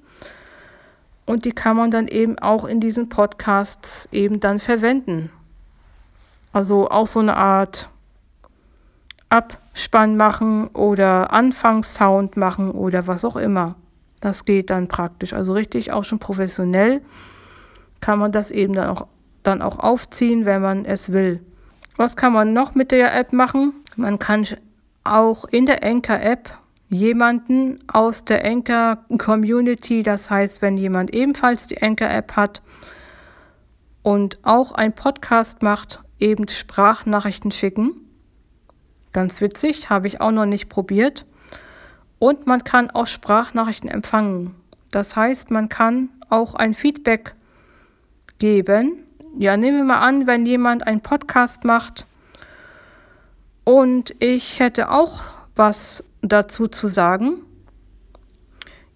Und 1.26 1.44
die 1.44 1.52
kann 1.52 1.76
man 1.76 1.90
dann 1.90 2.08
eben 2.08 2.38
auch 2.38 2.64
in 2.64 2.80
diesen 2.80 3.08
Podcasts 3.08 4.08
eben 4.12 4.40
dann 4.40 4.58
verwenden. 4.58 5.30
Also 6.52 6.90
auch 6.90 7.06
so 7.06 7.20
eine 7.20 7.36
Art 7.36 7.88
Abspann 9.28 10.16
machen 10.16 10.68
oder 10.68 11.32
Anfangssound 11.32 12.36
machen 12.36 12.70
oder 12.70 13.06
was 13.06 13.24
auch 13.24 13.36
immer. 13.36 13.74
Das 14.20 14.44
geht 14.44 14.70
dann 14.70 14.88
praktisch. 14.88 15.32
Also 15.32 15.52
richtig 15.54 15.92
auch 15.92 16.04
schon 16.04 16.18
professionell 16.18 17.00
kann 18.00 18.18
man 18.18 18.32
das 18.32 18.50
eben 18.50 18.74
dann 18.74 18.88
auch, 18.88 19.06
dann 19.42 19.62
auch 19.62 19.78
aufziehen, 19.78 20.44
wenn 20.44 20.62
man 20.62 20.84
es 20.84 21.10
will. 21.10 21.40
Was 21.96 22.16
kann 22.16 22.32
man 22.32 22.52
noch 22.52 22.74
mit 22.74 22.90
der 22.90 23.14
App 23.18 23.32
machen? 23.32 23.72
Man 23.96 24.18
kann 24.18 24.46
auch 25.04 25.44
in 25.46 25.66
der 25.66 25.82
Anchor-App 25.82 26.58
jemanden 26.94 27.80
aus 27.88 28.24
der 28.24 28.44
Anchor 28.44 28.98
Community, 29.18 30.02
das 30.02 30.30
heißt, 30.30 30.62
wenn 30.62 30.78
jemand 30.78 31.12
ebenfalls 31.12 31.66
die 31.66 31.82
Anchor 31.82 32.08
App 32.08 32.36
hat 32.36 32.62
und 34.02 34.38
auch 34.42 34.72
ein 34.72 34.94
Podcast 34.94 35.62
macht, 35.62 36.00
eben 36.18 36.48
Sprachnachrichten 36.48 37.50
schicken. 37.50 37.92
Ganz 39.12 39.40
witzig, 39.40 39.90
habe 39.90 40.06
ich 40.06 40.20
auch 40.20 40.30
noch 40.30 40.46
nicht 40.46 40.68
probiert. 40.68 41.26
Und 42.18 42.46
man 42.46 42.64
kann 42.64 42.90
auch 42.90 43.06
Sprachnachrichten 43.06 43.90
empfangen. 43.90 44.54
Das 44.90 45.16
heißt, 45.16 45.50
man 45.50 45.68
kann 45.68 46.08
auch 46.30 46.54
ein 46.54 46.74
Feedback 46.74 47.34
geben. 48.38 49.02
Ja, 49.38 49.56
nehmen 49.56 49.78
wir 49.78 49.84
mal 49.84 50.00
an, 50.00 50.26
wenn 50.26 50.46
jemand 50.46 50.86
einen 50.86 51.00
Podcast 51.00 51.64
macht 51.64 52.06
und 53.64 54.14
ich 54.18 54.60
hätte 54.60 54.90
auch 54.90 55.22
was 55.56 56.04
dazu 56.28 56.68
zu 56.68 56.88
sagen? 56.88 57.42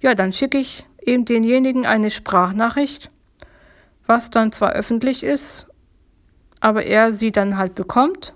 Ja, 0.00 0.14
dann 0.14 0.32
schicke 0.32 0.58
ich 0.58 0.86
eben 1.00 1.24
denjenigen 1.24 1.86
eine 1.86 2.10
Sprachnachricht, 2.10 3.10
was 4.06 4.30
dann 4.30 4.52
zwar 4.52 4.72
öffentlich 4.72 5.22
ist, 5.22 5.66
aber 6.60 6.84
er 6.84 7.12
sie 7.12 7.32
dann 7.32 7.56
halt 7.56 7.74
bekommt 7.74 8.34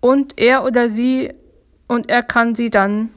und 0.00 0.38
er 0.38 0.64
oder 0.64 0.88
sie 0.88 1.32
und 1.86 2.08
er 2.08 2.22
kann 2.22 2.54
sie 2.54 2.70
dann 2.70 3.10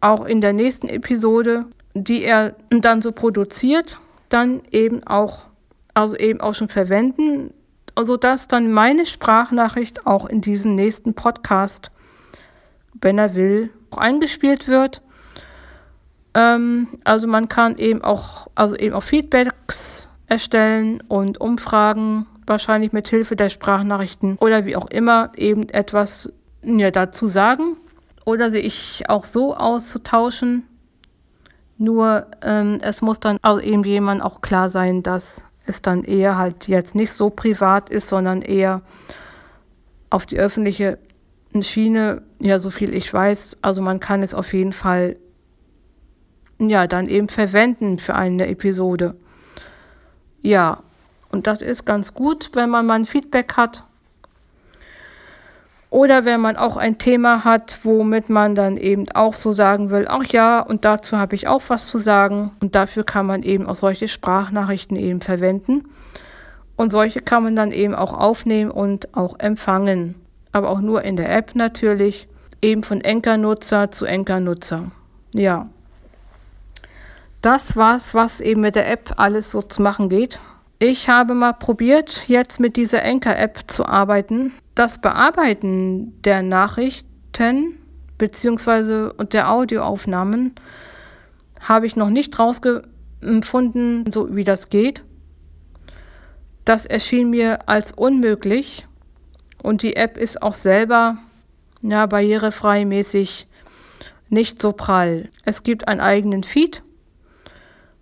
auch 0.00 0.24
in 0.24 0.40
der 0.40 0.52
nächsten 0.52 0.88
Episode, 0.88 1.66
die 1.94 2.22
er 2.22 2.56
dann 2.70 3.02
so 3.02 3.12
produziert, 3.12 3.98
dann 4.28 4.62
eben 4.70 5.06
auch 5.06 5.46
also 5.94 6.16
eben 6.16 6.40
auch 6.40 6.54
schon 6.54 6.68
verwenden, 6.68 7.54
sodass 7.96 8.48
dann 8.48 8.72
meine 8.72 9.06
Sprachnachricht 9.06 10.06
auch 10.06 10.26
in 10.26 10.40
diesen 10.40 10.74
nächsten 10.74 11.14
Podcast 11.14 11.92
wenn 13.00 13.18
er 13.18 13.34
will, 13.34 13.70
auch 13.90 13.98
eingespielt 13.98 14.68
wird. 14.68 15.02
Ähm, 16.34 16.88
also 17.04 17.26
man 17.26 17.48
kann 17.48 17.78
eben 17.78 18.02
auch, 18.02 18.48
also 18.54 18.76
eben 18.76 18.94
auch 18.94 19.02
Feedbacks 19.02 20.08
erstellen 20.26 21.02
und 21.08 21.40
Umfragen, 21.40 22.26
wahrscheinlich 22.46 22.92
mit 22.92 23.08
Hilfe 23.08 23.36
der 23.36 23.48
Sprachnachrichten 23.48 24.36
oder 24.38 24.66
wie 24.66 24.76
auch 24.76 24.86
immer, 24.90 25.32
eben 25.36 25.68
etwas 25.68 26.32
ja, 26.62 26.90
dazu 26.90 27.26
sagen 27.26 27.76
oder 28.24 28.50
sich 28.50 29.04
auch 29.08 29.24
so 29.24 29.56
auszutauschen. 29.56 30.64
Nur 31.78 32.26
ähm, 32.42 32.78
es 32.82 33.02
muss 33.02 33.20
dann 33.20 33.38
also 33.42 33.60
eben 33.60 33.84
jemand 33.84 34.22
auch 34.22 34.40
klar 34.40 34.68
sein, 34.68 35.02
dass 35.02 35.42
es 35.66 35.82
dann 35.82 36.04
eher 36.04 36.36
halt 36.36 36.68
jetzt 36.68 36.94
nicht 36.94 37.12
so 37.12 37.30
privat 37.30 37.88
ist, 37.88 38.08
sondern 38.08 38.42
eher 38.42 38.82
auf 40.10 40.26
die 40.26 40.38
öffentliche 40.38 40.98
Schiene, 41.62 42.22
ja, 42.40 42.58
so 42.58 42.70
viel 42.70 42.94
ich 42.94 43.12
weiß, 43.12 43.58
also 43.62 43.82
man 43.82 44.00
kann 44.00 44.22
es 44.22 44.34
auf 44.34 44.52
jeden 44.52 44.72
Fall 44.72 45.16
ja 46.58 46.86
dann 46.86 47.08
eben 47.08 47.28
verwenden 47.28 47.98
für 47.98 48.14
eine 48.14 48.46
Episode. 48.48 49.14
Ja, 50.40 50.82
und 51.30 51.46
das 51.46 51.62
ist 51.62 51.84
ganz 51.84 52.14
gut, 52.14 52.50
wenn 52.54 52.70
man 52.70 52.86
mal 52.86 52.94
ein 52.94 53.06
Feedback 53.06 53.56
hat. 53.56 53.84
Oder 55.90 56.24
wenn 56.24 56.40
man 56.40 56.56
auch 56.56 56.76
ein 56.76 56.98
Thema 56.98 57.44
hat, 57.44 57.78
womit 57.84 58.28
man 58.28 58.56
dann 58.56 58.76
eben 58.76 59.08
auch 59.12 59.34
so 59.34 59.52
sagen 59.52 59.90
will, 59.90 60.06
ach 60.08 60.24
ja, 60.24 60.60
und 60.60 60.84
dazu 60.84 61.18
habe 61.18 61.36
ich 61.36 61.46
auch 61.46 61.62
was 61.68 61.86
zu 61.86 61.98
sagen. 61.98 62.50
Und 62.60 62.74
dafür 62.74 63.04
kann 63.04 63.26
man 63.26 63.44
eben 63.44 63.66
auch 63.66 63.76
solche 63.76 64.08
Sprachnachrichten 64.08 64.96
eben 64.96 65.20
verwenden. 65.20 65.84
Und 66.76 66.90
solche 66.90 67.20
kann 67.20 67.44
man 67.44 67.54
dann 67.54 67.70
eben 67.70 67.94
auch 67.94 68.12
aufnehmen 68.12 68.72
und 68.72 69.16
auch 69.16 69.38
empfangen. 69.38 70.16
Aber 70.54 70.70
auch 70.70 70.80
nur 70.80 71.02
in 71.02 71.16
der 71.16 71.36
App 71.36 71.56
natürlich. 71.56 72.28
Eben 72.62 72.84
von 72.84 73.00
Enker-Nutzer 73.00 73.90
zu 73.90 74.06
Enker-Nutzer. 74.06 74.92
Ja. 75.32 75.68
Das 77.42 77.76
war's, 77.76 78.14
was 78.14 78.40
eben 78.40 78.60
mit 78.60 78.76
der 78.76 78.88
App 78.88 79.14
alles 79.16 79.50
so 79.50 79.62
zu 79.62 79.82
machen 79.82 80.08
geht. 80.08 80.38
Ich 80.78 81.08
habe 81.08 81.34
mal 81.34 81.54
probiert, 81.54 82.22
jetzt 82.28 82.60
mit 82.60 82.76
dieser 82.76 83.04
Anchor-App 83.04 83.64
zu 83.66 83.84
arbeiten. 83.84 84.52
Das 84.76 85.00
Bearbeiten 85.00 86.22
der 86.22 86.42
Nachrichten 86.42 87.80
bzw. 88.18 89.10
der 89.24 89.50
Audioaufnahmen 89.50 90.54
habe 91.58 91.86
ich 91.86 91.96
noch 91.96 92.10
nicht 92.10 92.38
rausgefunden, 92.38 94.12
so 94.12 94.36
wie 94.36 94.44
das 94.44 94.70
geht. 94.70 95.02
Das 96.64 96.86
erschien 96.86 97.30
mir 97.30 97.68
als 97.68 97.90
unmöglich 97.90 98.86
und 99.64 99.82
die 99.82 99.96
App 99.96 100.16
ist 100.16 100.42
auch 100.42 100.54
selber 100.54 101.18
ja, 101.82 102.06
barrierefrei 102.06 102.84
mäßig 102.84 103.46
nicht 104.28 104.62
so 104.62 104.72
prall. 104.72 105.28
Es 105.44 105.62
gibt 105.62 105.88
einen 105.88 106.00
eigenen 106.00 106.44
Feed 106.44 106.82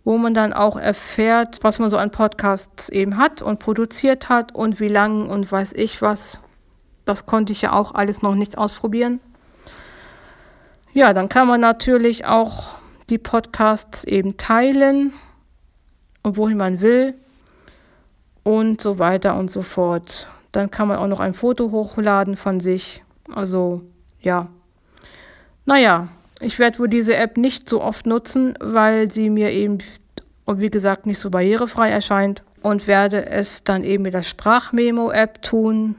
wo 0.05 0.19
man 0.19 0.35
dann 0.35 0.53
auch 0.53 0.77
erfährt, 0.77 1.63
was 1.63 1.79
man 1.79 1.91
so 1.91 1.97
an 1.97 2.11
Podcasts 2.11 2.89
eben 2.89 3.17
hat 3.17 3.41
und 3.41 3.61
produziert 3.61 4.29
hat 4.29 4.55
und 4.55 4.81
wie 4.81 4.89
lang 4.89 5.29
und 5.29 5.51
weiß 5.51 5.73
ich 5.75 6.03
was. 6.03 6.41
Das 7.05 7.27
konnte 7.27 7.53
ich 7.53 7.63
ja 7.63 7.73
auch 7.73 7.95
alles 7.95 8.23
noch 8.23 8.35
nicht 8.35 8.59
ausprobieren. 8.59 9.21
Ja, 10.93 11.13
dann 11.15 11.29
kann 11.29 11.47
man 11.47 11.61
natürlich 11.61 12.27
auch 12.27 12.75
die 13.11 13.19
Podcasts 13.19 14.05
eben 14.05 14.37
teilen 14.37 15.13
und 16.23 16.37
wohin 16.37 16.57
man 16.57 16.81
will 16.81 17.15
und 18.43 18.81
so 18.81 18.99
weiter 18.99 19.37
und 19.37 19.51
so 19.51 19.63
fort. 19.63 20.29
Dann 20.53 20.71
kann 20.71 20.89
man 20.89 20.99
auch 20.99 21.07
noch 21.07 21.21
ein 21.21 21.35
Foto 21.35 21.71
hochladen 21.71 22.37
von 22.37 22.61
sich. 22.61 23.03
Also 23.35 23.83
ja. 24.21 24.49
Naja, 25.65 26.09
ich 26.41 26.59
werde 26.59 26.79
wohl 26.79 26.89
diese 26.89 27.17
App 27.17 27.37
nicht 27.37 27.69
so 27.69 27.81
oft 27.81 28.07
nutzen, 28.07 28.57
weil 28.61 29.11
sie 29.11 29.31
mir 29.31 29.51
eben, 29.51 29.79
wie 30.47 30.71
gesagt, 30.71 31.07
nicht 31.07 31.19
so 31.19 31.31
barrierefrei 31.31 31.91
erscheint 31.91 32.43
und 32.63 32.87
werde 32.87 33.27
es 33.27 33.65
dann 33.65 33.85
eben 33.85 34.03
mit 34.03 34.15
der 34.15 34.23
Sprachmemo-App 34.23 35.43
tun, 35.43 35.97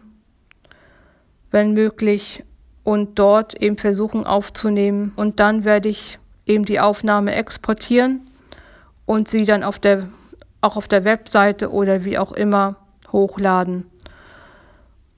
wenn 1.52 1.74
möglich, 1.74 2.44
und 2.84 3.18
dort 3.18 3.56
eben 3.56 3.78
versuchen 3.78 4.26
aufzunehmen. 4.26 5.14
Und 5.16 5.40
dann 5.40 5.64
werde 5.64 5.90
ich 5.90 6.20
eben 6.46 6.66
die 6.66 6.80
Aufnahme 6.80 7.34
exportieren 7.34 8.22
und 9.06 9.28
sie 9.28 9.46
dann 9.46 9.64
auf 9.64 9.80
der, 9.80 10.10
auch 10.62 10.76
auf 10.76 10.88
der 10.88 11.06
Webseite 11.06 11.72
oder 11.72 12.04
wie 12.06 12.18
auch 12.18 12.34
immer 12.34 12.76
hochladen. 13.12 13.86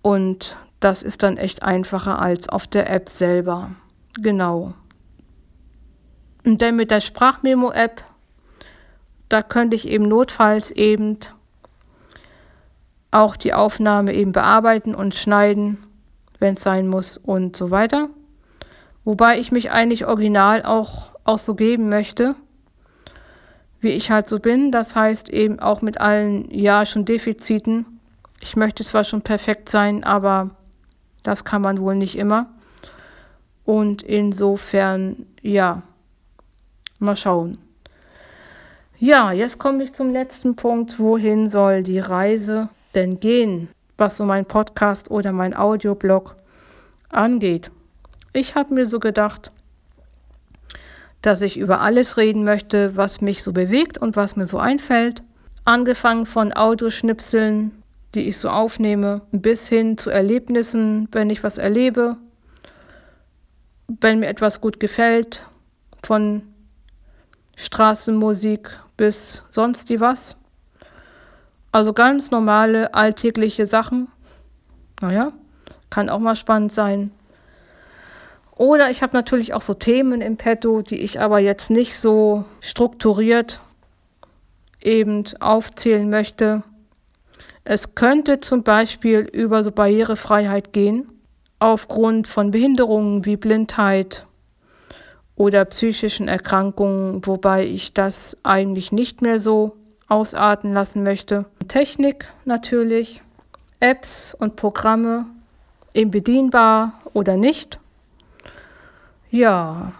Und 0.05 0.55
das 0.81 1.01
ist 1.01 1.23
dann 1.23 1.35
echt 1.35 1.63
einfacher 1.63 2.21
als 2.21 2.47
auf 2.47 2.67
der 2.67 2.91
App 2.91 3.09
selber. 3.09 3.71
Genau. 4.13 4.75
Und 6.45 6.61
dann 6.61 6.75
mit 6.75 6.91
der 6.91 7.01
Sprachmemo-App, 7.01 8.03
da 9.29 9.41
könnte 9.41 9.75
ich 9.75 9.87
eben 9.87 10.07
notfalls 10.07 10.69
eben 10.69 11.17
auch 13.09 13.35
die 13.35 13.55
Aufnahme 13.55 14.13
eben 14.13 14.31
bearbeiten 14.31 14.93
und 14.93 15.15
schneiden, 15.15 15.79
wenn 16.37 16.53
es 16.53 16.61
sein 16.61 16.87
muss 16.87 17.17
und 17.17 17.57
so 17.57 17.71
weiter. 17.71 18.09
Wobei 19.05 19.39
ich 19.39 19.51
mich 19.51 19.71
eigentlich 19.71 20.05
original 20.05 20.61
auch, 20.61 21.15
auch 21.23 21.39
so 21.39 21.55
geben 21.55 21.89
möchte, 21.89 22.35
wie 23.79 23.89
ich 23.89 24.11
halt 24.11 24.29
so 24.29 24.37
bin. 24.37 24.71
Das 24.71 24.95
heißt 24.95 25.29
eben 25.29 25.59
auch 25.59 25.81
mit 25.81 25.99
allen, 25.99 26.47
ja, 26.51 26.85
schon 26.85 27.05
Defiziten. 27.05 27.94
Ich 28.39 28.55
möchte 28.55 28.83
zwar 28.83 29.03
schon 29.03 29.21
perfekt 29.21 29.69
sein, 29.69 30.03
aber 30.03 30.51
das 31.23 31.43
kann 31.45 31.61
man 31.61 31.79
wohl 31.79 31.95
nicht 31.95 32.17
immer. 32.17 32.47
Und 33.63 34.03
insofern, 34.03 35.25
ja, 35.41 35.81
Mal 36.99 37.15
schauen. 37.17 37.57
Ja, 38.97 39.33
jetzt 39.33 39.59
komme 39.59 39.83
ich 39.83 39.91
zum 39.91 40.09
letzten 40.09 40.55
Punkt. 40.55 40.97
Wohin 40.97 41.49
soll 41.49 41.83
die 41.83 41.99
Reise 41.99 42.69
denn 42.93 43.19
gehen, 43.19 43.67
was 43.97 44.15
so 44.15 44.23
mein 44.23 44.45
Podcast 44.45 45.11
oder 45.11 45.33
mein 45.33 45.53
Audioblog 45.53 46.37
angeht? 47.09 47.69
Ich 48.31 48.55
habe 48.55 48.73
mir 48.73 48.85
so 48.85 48.99
gedacht, 48.99 49.51
dass 51.21 51.41
ich 51.41 51.57
über 51.57 51.81
alles 51.81 52.15
reden 52.15 52.45
möchte, 52.45 52.95
was 52.95 53.19
mich 53.19 53.43
so 53.43 53.51
bewegt 53.51 53.97
und 53.97 54.15
was 54.15 54.37
mir 54.37 54.47
so 54.47 54.57
einfällt. 54.57 55.21
Angefangen 55.65 56.25
von 56.25 56.55
Audioschnipseln, 56.55 57.83
die 58.15 58.27
ich 58.27 58.37
so 58.37 58.49
aufnehme, 58.49 59.21
bis 59.31 59.67
hin 59.67 59.97
zu 59.97 60.09
Erlebnissen, 60.09 61.07
wenn 61.11 61.29
ich 61.29 61.43
was 61.43 61.57
erlebe, 61.57 62.17
wenn 63.87 64.19
mir 64.19 64.27
etwas 64.27 64.61
gut 64.61 64.79
gefällt, 64.79 65.45
von 66.03 66.43
Straßenmusik 67.55 68.69
bis 68.97 69.43
sonst 69.49 69.89
wie 69.89 69.99
was. 69.99 70.35
Also 71.71 71.93
ganz 71.93 72.31
normale 72.31 72.93
alltägliche 72.93 73.65
Sachen. 73.65 74.07
Naja, 75.01 75.33
kann 75.89 76.09
auch 76.09 76.19
mal 76.19 76.35
spannend 76.35 76.71
sein. 76.71 77.11
Oder 78.55 78.89
ich 78.89 79.03
habe 79.03 79.15
natürlich 79.15 79.53
auch 79.53 79.61
so 79.61 79.73
Themen 79.73 80.21
im 80.21 80.37
Petto, 80.37 80.81
die 80.81 81.01
ich 81.01 81.19
aber 81.19 81.39
jetzt 81.39 81.69
nicht 81.69 81.99
so 81.99 82.45
strukturiert 82.61 83.59
eben 84.81 85.25
aufzählen 85.39 86.09
möchte. 86.09 86.63
Es 87.67 87.95
könnte 87.95 88.39
zum 88.41 88.61
Beispiel 88.61 89.21
über 89.21 89.63
so 89.63 89.71
Barrierefreiheit 89.71 90.71
gehen, 90.71 91.09
aufgrund 91.57 92.27
von 92.27 92.51
Behinderungen 92.51 93.25
wie 93.25 93.37
Blindheit 93.37 94.27
oder 95.35 95.65
psychischen 95.65 96.27
Erkrankungen, 96.27 97.25
wobei 97.25 97.65
ich 97.65 97.91
das 97.93 98.37
eigentlich 98.43 98.91
nicht 98.91 99.23
mehr 99.23 99.39
so 99.39 99.75
ausarten 100.07 100.73
lassen 100.73 101.01
möchte. 101.01 101.45
Technik 101.67 102.27
natürlich, 102.45 103.23
Apps 103.79 104.35
und 104.39 104.55
Programme, 104.57 105.25
eben 105.95 106.11
bedienbar 106.11 107.01
oder 107.13 107.35
nicht. 107.35 107.79
Ja, 109.31 109.93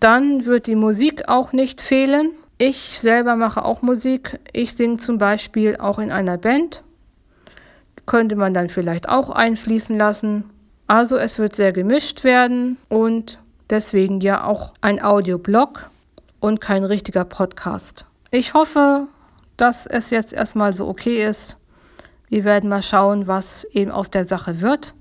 dann 0.00 0.44
wird 0.44 0.66
die 0.66 0.74
Musik 0.74 1.30
auch 1.30 1.52
nicht 1.52 1.80
fehlen. 1.80 2.32
Ich 2.58 3.00
selber 3.00 3.36
mache 3.36 3.64
auch 3.64 3.80
Musik. 3.80 4.38
Ich 4.52 4.74
singe 4.74 4.98
zum 4.98 5.16
Beispiel 5.16 5.78
auch 5.78 5.98
in 5.98 6.12
einer 6.12 6.36
Band. 6.36 6.82
Könnte 8.06 8.36
man 8.36 8.54
dann 8.54 8.68
vielleicht 8.68 9.08
auch 9.08 9.30
einfließen 9.30 9.96
lassen. 9.96 10.44
Also 10.86 11.16
es 11.16 11.38
wird 11.38 11.56
sehr 11.56 11.72
gemischt 11.72 12.24
werden 12.24 12.76
und 12.88 13.40
Deswegen 13.68 14.20
ja 14.20 14.44
auch 14.44 14.74
ein 14.80 15.02
Audioblog 15.02 15.90
und 16.38 16.60
kein 16.60 16.84
richtiger 16.84 17.24
Podcast. 17.24 18.04
Ich 18.30 18.54
hoffe, 18.54 19.08
dass 19.56 19.86
es 19.86 20.10
jetzt 20.10 20.32
erstmal 20.32 20.72
so 20.72 20.86
okay 20.86 21.26
ist. 21.26 21.56
Wir 22.28 22.44
werden 22.44 22.68
mal 22.70 22.82
schauen, 22.82 23.26
was 23.26 23.64
eben 23.64 23.90
aus 23.90 24.10
der 24.10 24.24
Sache 24.24 24.60
wird. 24.60 24.94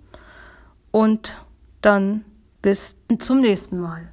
Und 0.89 1.37
dann 1.81 2.25
bis 2.61 2.95
zum 3.19 3.41
nächsten 3.41 3.79
Mal. 3.79 4.09